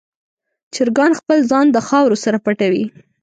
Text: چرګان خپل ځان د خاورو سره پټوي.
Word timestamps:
چرګان 0.73 1.11
خپل 1.19 1.37
ځان 1.51 1.65
د 1.71 1.77
خاورو 1.87 2.17
سره 2.23 2.37
پټوي. 2.45 2.85